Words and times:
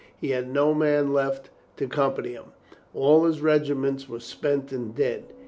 He 0.19 0.31
had 0.31 0.49
no 0.51 0.73
man 0.73 1.13
left 1.13 1.51
to 1.77 1.85
company 1.87 2.31
him. 2.33 2.53
All 2.91 3.23
his 3.25 3.39
regiment 3.39 4.09
were 4.09 4.19
spent 4.19 4.71
and 4.71 4.95
dead. 4.95 5.25